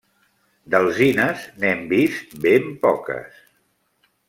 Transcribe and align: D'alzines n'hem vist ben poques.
D'alzines 0.75 1.41
n'hem 1.59 1.81
vist 1.93 2.27
ben 2.47 2.65
poques. 2.87 3.33